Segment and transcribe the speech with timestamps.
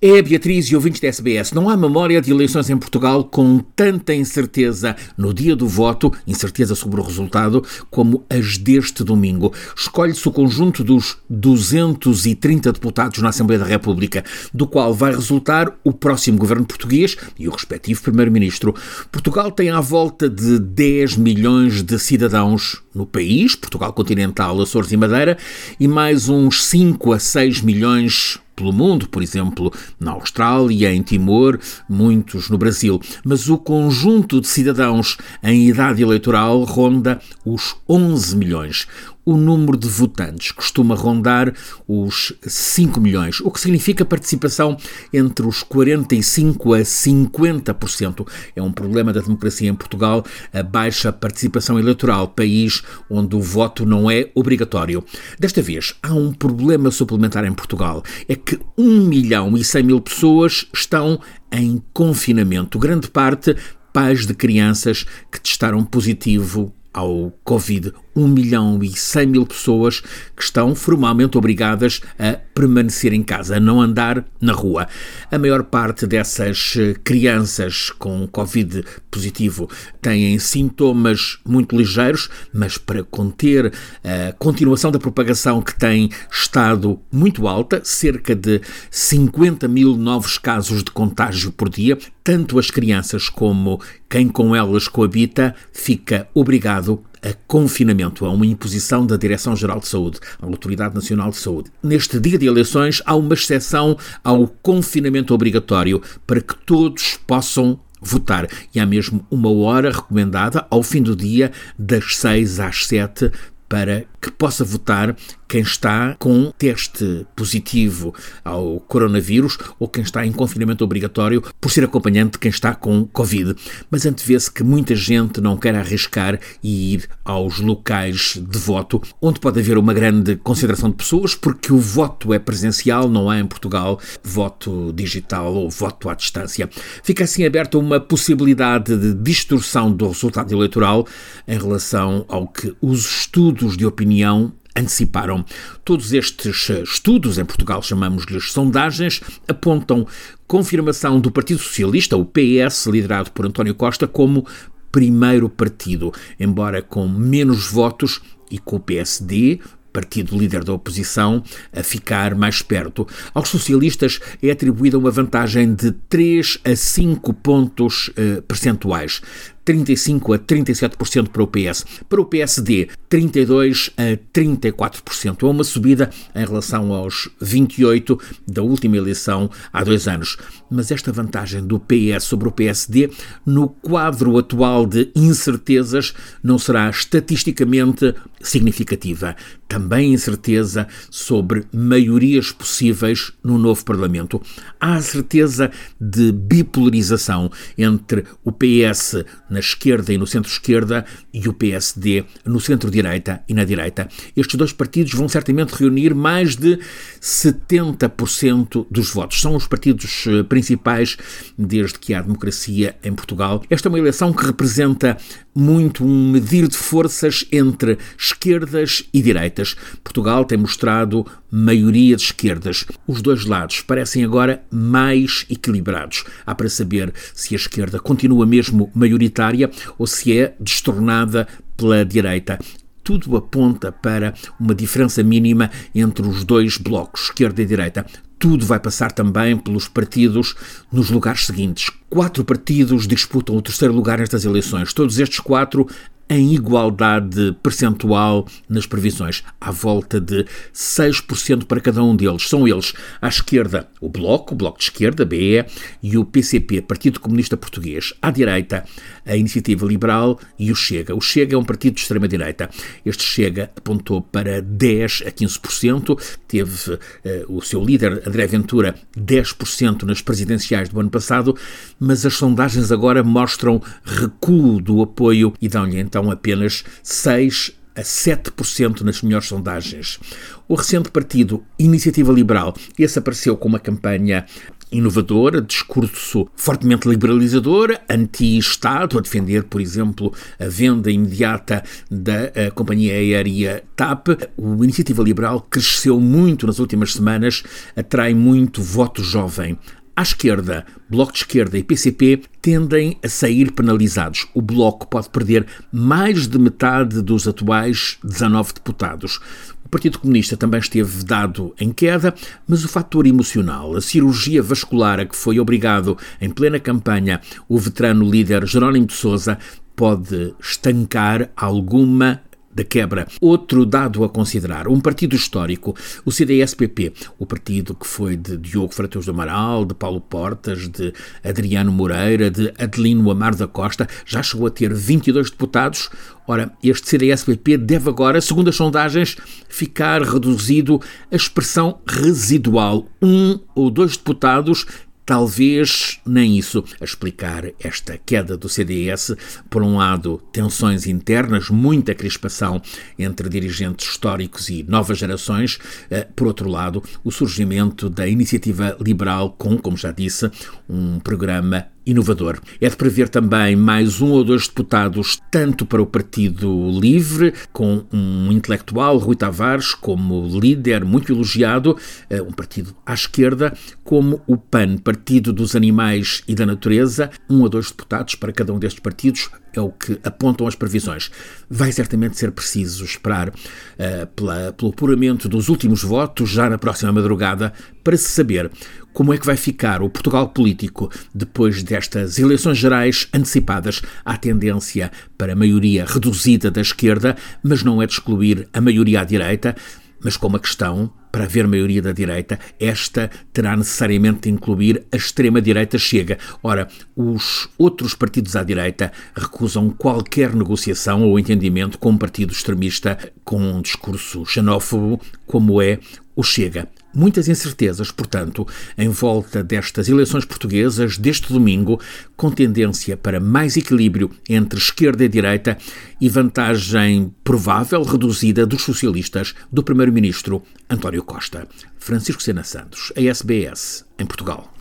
[0.00, 4.14] É, Beatriz e ouvintes da SBS, não há memória de eleições em Portugal com tanta
[4.14, 9.52] incerteza no dia do voto, incerteza sobre o resultado, como as deste domingo.
[9.76, 15.92] Escolhe-se o conjunto dos 230 deputados na Assembleia da República, do qual vai resultar o
[15.92, 18.76] próximo governo português e o respectivo primeiro-ministro.
[19.10, 24.96] Portugal tem à volta de 10 milhões de cidadãos no país, Portugal continental, Açores e
[24.96, 25.36] Madeira,
[25.80, 31.60] e mais uns 5 a 6 milhões pelo mundo, por exemplo, na Austrália, em Timor,
[31.88, 33.00] muitos no Brasil.
[33.24, 38.88] Mas o conjunto de cidadãos em idade eleitoral ronda os 11 milhões
[39.28, 41.52] o número de votantes costuma rondar
[41.86, 44.74] os 5 milhões, o que significa participação
[45.12, 48.26] entre os 45% a 50%.
[48.56, 53.84] É um problema da democracia em Portugal, a baixa participação eleitoral, país onde o voto
[53.84, 55.04] não é obrigatório.
[55.38, 60.00] Desta vez, há um problema suplementar em Portugal: é que 1 milhão e 100 mil
[60.00, 61.20] pessoas estão
[61.52, 63.54] em confinamento, grande parte
[63.92, 67.92] pais de crianças que testaram positivo ao Covid.
[68.18, 73.60] 1 milhão e 100 mil pessoas que estão formalmente obrigadas a permanecer em casa, a
[73.60, 74.88] não andar na rua.
[75.30, 76.74] A maior parte dessas
[77.04, 79.70] crianças com Covid positivo
[80.02, 87.46] têm sintomas muito ligeiros, mas para conter a continuação da propagação que tem estado muito
[87.46, 88.60] alta, cerca de
[88.90, 94.88] 50 mil novos casos de contágio por dia, tanto as crianças como quem com elas
[94.88, 101.30] coabita fica obrigado a confinamento, a uma imposição da Direção-Geral de Saúde, a Autoridade Nacional
[101.30, 101.70] de Saúde.
[101.82, 108.48] Neste dia de eleições, há uma exceção ao confinamento obrigatório para que todos possam votar.
[108.74, 113.30] E há mesmo uma hora recomendada ao fim do dia, das 6 às 7,
[113.68, 115.14] para que possa votar
[115.48, 118.14] quem está com teste positivo
[118.44, 123.06] ao coronavírus ou quem está em confinamento obrigatório por ser acompanhante de quem está com
[123.06, 123.54] Covid.
[123.90, 129.40] Mas antevê-se que muita gente não quer arriscar e ir aos locais de voto, onde
[129.40, 133.46] pode haver uma grande concentração de pessoas, porque o voto é presencial, não há em
[133.46, 136.68] Portugal voto digital ou voto à distância.
[137.02, 141.06] Fica assim aberta uma possibilidade de distorção do resultado eleitoral
[141.46, 145.44] em relação ao que os estudos de opinião anteciparam.
[145.84, 150.06] Todos estes eh, estudos, em Portugal chamamos-lhes sondagens, apontam
[150.46, 154.46] confirmação do Partido Socialista, o PS, liderado por António Costa, como
[154.90, 159.60] primeiro partido, embora com menos votos e com o PSD,
[159.92, 163.06] partido líder da oposição, a ficar mais perto.
[163.34, 169.20] Aos socialistas é atribuída uma vantagem de 3 a 5 pontos eh, percentuais.
[169.68, 171.84] 35 a 37% para o PS.
[172.08, 175.42] Para o PSD, 32 a 34%.
[175.42, 180.38] É uma subida em relação aos 28 da última eleição há dois anos.
[180.70, 183.10] Mas esta vantagem do PS sobre o PSD,
[183.44, 189.36] no quadro atual de incertezas, não será estatisticamente significativa.
[189.66, 194.40] Também incerteza sobre maiorias possíveis no novo Parlamento.
[194.80, 195.70] Há a certeza
[196.00, 203.42] de bipolarização entre o PS na esquerda e no centro-esquerda e o PSD no centro-direita
[203.48, 204.08] e na direita.
[204.36, 206.78] Estes dois partidos vão certamente reunir mais de
[207.20, 209.40] 70% dos votos.
[209.40, 211.16] São os partidos eh, principais
[211.56, 213.62] desde que há democracia em Portugal.
[213.70, 215.16] Esta é uma eleição que representa
[215.54, 219.76] muito um medir de forças entre esquerdas e direitas.
[220.02, 222.84] Portugal tem mostrado maioria de esquerdas.
[223.06, 226.24] Os dois lados parecem agora mais equilibrados.
[226.44, 231.46] Há para saber se a esquerda continua mesmo maioritária ou se é destornada
[231.76, 232.58] pela direita
[233.04, 238.04] tudo aponta para uma diferença mínima entre os dois blocos, esquerda e direita.
[238.38, 240.54] Tudo vai passar também pelos partidos
[240.92, 241.90] nos lugares seguintes.
[242.08, 244.92] Quatro partidos disputam o terceiro lugar nestas eleições.
[244.92, 245.88] Todos estes quatro
[246.28, 250.44] em igualdade percentual nas previsões, à volta de
[250.74, 252.48] 6% para cada um deles.
[252.48, 255.64] São eles, à esquerda, o Bloco, o Bloco de Esquerda, BE,
[256.02, 258.12] e o PCP, Partido Comunista Português.
[258.20, 258.84] À direita,
[259.24, 261.14] a Iniciativa Liberal e o Chega.
[261.14, 262.68] O Chega é um partido de extrema-direita.
[263.04, 267.00] Este Chega apontou para 10% a 15%, teve uh,
[267.48, 271.56] o seu líder, André Ventura, 10% nas presidenciais do ano passado,
[271.98, 278.02] mas as sondagens agora mostram recuo do apoio e dão-lhe então estão apenas 6 a
[278.02, 280.20] 7% nas melhores sondagens.
[280.68, 284.44] O recente partido Iniciativa Liberal, esse apareceu com uma campanha
[284.90, 293.12] inovadora, discurso fortemente liberalizador, anti-Estado, a defender, por exemplo, a venda imediata da eh, companhia
[293.12, 294.28] aérea TAP.
[294.28, 297.62] A Iniciativa Liberal cresceu muito nas últimas semanas,
[297.94, 299.78] atrai muito voto jovem.
[300.18, 304.48] À esquerda, Bloco de Esquerda e PCP tendem a sair penalizados.
[304.52, 309.38] O Bloco pode perder mais de metade dos atuais 19 deputados.
[309.84, 312.34] O Partido Comunista também esteve vedado em queda,
[312.66, 317.78] mas o fator emocional, a cirurgia vascular a que foi obrigado em plena campanha o
[317.78, 319.56] veterano líder Jerónimo de Sousa,
[319.94, 322.42] pode estancar alguma
[322.78, 323.26] da quebra.
[323.40, 328.94] Outro dado a considerar, um partido histórico, o CDS-PP, o partido que foi de Diogo
[328.94, 331.12] Freitas do Amaral, de Paulo Portas, de
[331.44, 336.08] Adriano Moreira, de Adelino Amar da Costa, já chegou a ter 22 deputados.
[336.46, 339.36] Ora, este CDS-PP deve agora, segundo as sondagens,
[339.68, 341.00] ficar reduzido
[341.30, 343.06] a expressão residual.
[343.20, 344.86] Um ou dois deputados
[345.28, 349.36] Talvez nem isso a explicar esta queda do CDS.
[349.68, 352.80] Por um lado, tensões internas, muita crispação
[353.18, 355.78] entre dirigentes históricos e novas gerações.
[356.10, 360.50] Eh, por outro lado, o surgimento da iniciativa liberal com, como já disse,
[360.88, 362.58] um programa inovador.
[362.80, 368.04] É de prever também mais um ou dois deputados, tanto para o Partido Livre, com
[368.10, 371.96] um intelectual, Rui Tavares, como líder muito elogiado,
[372.30, 377.60] eh, um partido à esquerda, como o PAN, Partido dos Animais e da Natureza, um
[377.60, 381.30] ou dois deputados para cada um destes partidos, é o que apontam as previsões.
[381.68, 387.12] Vai certamente ser preciso esperar uh, pela, pelo apuramento dos últimos votos, já na próxima
[387.12, 387.72] madrugada,
[388.02, 388.70] para se saber
[389.18, 394.00] como é que vai ficar o Portugal político depois destas eleições gerais antecipadas.
[394.24, 399.24] Há tendência para maioria reduzida da esquerda, mas não é de excluir a maioria à
[399.24, 399.74] direita
[400.20, 405.16] mas com uma questão para haver maioria da direita, esta terá necessariamente de incluir a
[405.16, 406.38] extrema-direita Chega.
[406.62, 413.18] Ora, os outros partidos à direita recusam qualquer negociação ou entendimento com um partido extremista
[413.44, 416.00] com um discurso xenófobo, como é
[416.38, 416.88] o Chega.
[417.12, 418.64] Muitas incertezas, portanto,
[418.96, 422.00] em volta destas eleições portuguesas deste domingo,
[422.36, 425.76] com tendência para mais equilíbrio entre esquerda e direita
[426.20, 431.66] e vantagem provável reduzida dos socialistas do primeiro-ministro António Costa.
[431.98, 434.72] Francisco Sena Santos, a SBS, em Portugal.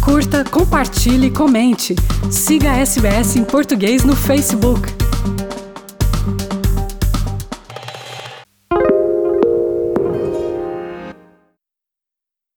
[0.00, 1.94] Curta, compartilhe, comente.
[2.30, 5.05] Siga a SBS em português no Facebook.